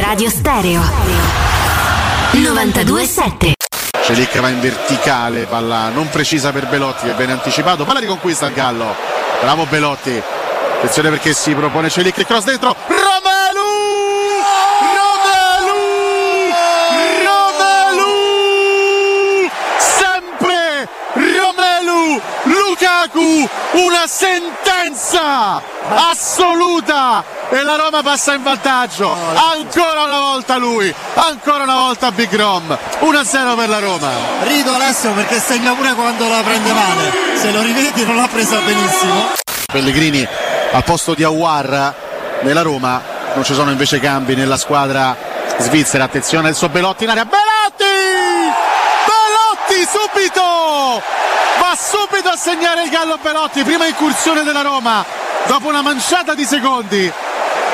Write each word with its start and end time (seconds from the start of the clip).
Teleradio 0.00 0.30
Stereo 0.30 0.80
927 2.32 3.52
Celic 4.02 4.40
va 4.40 4.48
in 4.48 4.58
verticale, 4.58 5.44
palla 5.44 5.90
non 5.90 6.08
precisa 6.08 6.52
per 6.52 6.68
Belotti 6.68 7.04
che 7.04 7.12
viene 7.12 7.32
anticipato, 7.32 7.84
palla 7.84 8.00
riconquista 8.00 8.46
il 8.46 8.54
Gallo. 8.54 8.94
Bravo 9.42 9.66
Belotti. 9.66 10.22
Attenzione 10.78 11.10
perché 11.10 11.34
si 11.34 11.52
propone 11.52 11.90
Celic 11.90 12.24
cross 12.24 12.44
dentro. 12.44 12.74
Romelu! 12.86 13.09
Lukaku! 23.20 23.48
Una 23.72 24.06
sentenza 24.06 25.62
assoluta! 26.10 27.22
E 27.50 27.62
la 27.62 27.76
Roma 27.76 28.02
passa 28.02 28.34
in 28.34 28.42
vantaggio. 28.42 29.12
Ancora 29.12 30.04
una 30.04 30.20
volta 30.20 30.56
lui, 30.56 30.92
ancora 31.14 31.64
una 31.64 31.74
volta 31.74 32.10
Big 32.12 32.34
Rom. 32.34 32.76
1-0 33.00 33.56
per 33.56 33.68
la 33.68 33.78
Roma. 33.78 34.08
Rido 34.42 34.72
Alessio 34.72 35.12
perché 35.12 35.40
segna 35.40 35.74
pure 35.74 35.94
quando 35.94 36.28
la 36.28 36.42
prende 36.42 36.72
male. 36.72 37.12
Se 37.34 37.50
lo 37.50 37.60
rivedi 37.62 38.04
non 38.04 38.16
l'ha 38.16 38.28
presa 38.28 38.58
benissimo. 38.60 39.32
Pellegrini 39.66 40.26
al 40.72 40.84
posto 40.84 41.14
di 41.14 41.24
Awar 41.24 41.94
nella 42.42 42.62
Roma. 42.62 43.02
Non 43.34 43.44
ci 43.44 43.54
sono 43.54 43.70
invece 43.70 44.00
cambi 44.00 44.34
nella 44.34 44.56
squadra 44.56 45.16
svizzera. 45.58 46.04
Attenzione 46.04 46.48
adesso 46.48 46.68
Belotti 46.68 47.04
in 47.04 47.10
area. 47.10 47.24
Belotti! 47.24 47.84
Belotti 49.06 49.88
subito! 49.90 51.29
Va 51.58 51.76
subito 51.76 52.28
a 52.28 52.36
segnare 52.36 52.82
il 52.82 52.90
Gallo 52.90 53.18
Belotti. 53.20 53.62
Prima 53.62 53.86
incursione 53.86 54.42
della 54.42 54.62
Roma 54.62 55.04
dopo 55.46 55.68
una 55.68 55.82
manciata 55.82 56.34
di 56.34 56.44
secondi. 56.44 57.12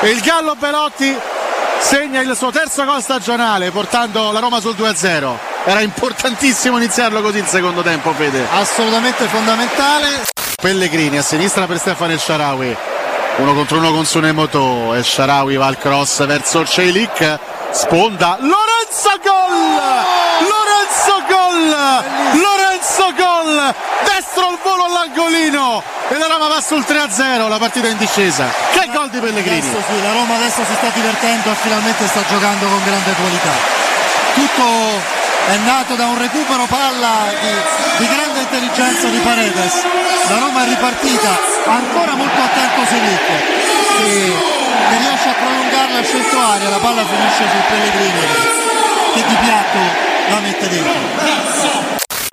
E 0.00 0.08
il 0.08 0.20
Gallo 0.20 0.54
Belotti 0.54 1.16
segna 1.80 2.20
il 2.20 2.34
suo 2.36 2.50
terzo 2.50 2.84
gol 2.84 3.02
stagionale 3.02 3.70
portando 3.70 4.32
la 4.32 4.40
Roma 4.40 4.60
sul 4.60 4.74
2-0. 4.74 5.36
Era 5.64 5.80
importantissimo 5.80 6.76
iniziarlo 6.76 7.20
così 7.22 7.38
il 7.38 7.46
secondo 7.46 7.82
tempo, 7.82 8.12
Fede. 8.12 8.46
Assolutamente 8.52 9.26
fondamentale. 9.26 10.24
Pellegrini 10.60 11.18
a 11.18 11.22
sinistra 11.22 11.66
per 11.66 11.78
Stefano 11.78 12.12
El 12.12 12.20
Sharawi. 12.20 12.76
Uno 13.38 13.52
contro 13.54 13.78
uno 13.78 13.90
con 13.92 14.06
Sunemoto. 14.06 14.94
El 14.94 15.04
Sharawi 15.04 15.56
va 15.56 15.66
al 15.66 15.78
cross 15.78 16.24
verso 16.26 16.64
Celic. 16.64 17.38
Sponda. 17.70 18.38
Lorenzo 18.40 19.10
gol! 19.22 19.56
Lorenzo 20.40 21.22
gol! 21.28 22.35
Destro 24.04 24.48
al 24.48 24.58
volo 24.62 24.84
all'angolino! 24.84 25.82
E 26.08 26.18
la 26.18 26.26
Roma 26.26 26.48
va 26.48 26.60
sul 26.60 26.84
3-0, 26.86 27.48
la 27.48 27.58
partita 27.58 27.88
in 27.88 27.96
discesa. 27.96 28.46
Che 28.72 28.88
gol 28.92 29.08
di 29.10 29.18
Pellegrini! 29.18 29.62
Sì, 29.62 30.02
la 30.02 30.12
Roma 30.12 30.34
adesso 30.36 30.62
si 30.64 30.74
sta 30.74 30.88
divertendo 30.92 31.50
e 31.50 31.54
finalmente 31.54 32.06
sta 32.06 32.20
giocando 32.28 32.66
con 32.66 32.82
grande 32.84 33.12
qualità. 33.12 33.54
Tutto 34.34 34.64
è 35.46 35.56
nato 35.64 35.94
da 35.94 36.06
un 36.06 36.18
recupero 36.18 36.64
palla 36.66 37.30
di, 37.40 38.04
di 38.04 38.08
grande 38.08 38.40
intelligenza 38.40 39.08
di 39.08 39.18
Paredes. 39.18 39.82
La 40.28 40.38
Roma 40.38 40.64
è 40.64 40.68
ripartita, 40.68 41.38
ancora 41.66 42.14
molto 42.14 42.40
attento 42.42 42.84
Selic, 42.86 43.26
che 43.96 44.96
riesce 44.98 45.28
a 45.28 45.34
prolungarla 45.34 45.98
a 45.98 46.02
scelto 46.02 46.38
aria, 46.38 46.68
la 46.68 46.78
palla 46.78 47.04
finisce 47.06 47.44
sul 47.48 47.64
Pellegrini, 47.68 48.26
che 49.14 49.24
di 49.26 49.36
piatto 49.42 49.78
la 50.30 50.40
mette 50.40 50.68
dentro. 50.68 50.85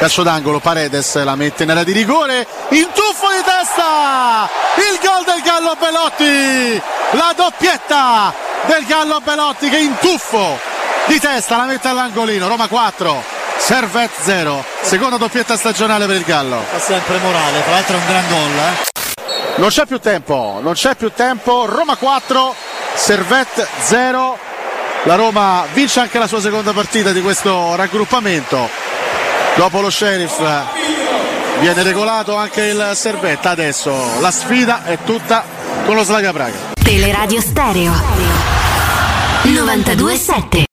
Calcio 0.03 0.23
d'angolo, 0.23 0.59
Paredes 0.59 1.23
la 1.23 1.35
mette 1.35 1.63
nella 1.63 1.85
di 1.85 1.93
rigore, 1.93 2.45
in 2.71 2.89
tuffo 2.93 3.29
di 3.29 3.41
testa, 3.41 4.49
il 4.75 4.99
gol 5.01 5.23
del 5.23 5.41
Gallo 5.41 5.77
Belotti, 5.79 6.81
la 7.11 7.31
doppietta 7.33 8.33
del 8.65 8.83
Gallo 8.85 9.21
Belotti 9.23 9.69
che 9.69 9.77
in 9.77 9.95
tuffo 10.01 10.59
di 11.05 11.17
testa 11.21 11.55
la 11.55 11.63
mette 11.63 11.87
all'angolino, 11.87 12.49
Roma 12.49 12.67
4, 12.67 13.23
Servet 13.55 14.11
0, 14.19 14.65
seconda 14.81 15.15
doppietta 15.15 15.55
stagionale 15.55 16.05
per 16.05 16.17
il 16.17 16.23
Gallo. 16.25 16.61
Fa 16.69 16.79
sempre 16.79 17.17
morale, 17.19 17.63
tra 17.63 17.71
l'altro 17.71 17.95
è 17.95 17.99
un 17.99 18.05
gran 18.05 18.27
gol. 18.27 18.57
Eh? 18.57 19.61
Non 19.61 19.69
c'è 19.69 19.85
più 19.85 19.99
tempo, 20.01 20.59
non 20.61 20.73
c'è 20.73 20.95
più 20.95 21.13
tempo, 21.15 21.65
Roma 21.65 21.95
4, 21.95 22.53
Servet 22.93 23.65
0, 23.79 24.37
la 25.03 25.15
Roma 25.15 25.65
vince 25.71 26.01
anche 26.01 26.19
la 26.19 26.27
sua 26.27 26.41
seconda 26.41 26.73
partita 26.73 27.13
di 27.13 27.21
questo 27.21 27.75
raggruppamento. 27.75 28.91
Dopo 29.55 29.81
lo 29.81 29.89
sheriff 29.89 30.41
viene 31.59 31.83
regolato 31.83 32.35
anche 32.35 32.63
il 32.63 32.91
Servetta. 32.93 33.51
Adesso 33.51 34.19
la 34.19 34.31
sfida 34.31 34.83
è 34.83 34.97
tutta 35.05 35.45
con 35.85 35.95
lo 35.95 36.03
Slaga 36.03 36.31
Praga. 36.31 36.71
Teleradio 36.81 37.39
Stereo 37.39 37.93
927 39.43 40.65